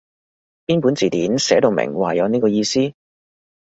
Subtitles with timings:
[0.65, 2.93] 邊本字典寫到明話有呢個意思？